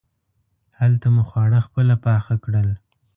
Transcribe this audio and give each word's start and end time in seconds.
هلته 0.79 1.07
مو 1.15 1.23
خواړه 1.29 1.59
خپله 1.67 1.95
پاخه 2.05 2.35
کړل. 2.43 2.69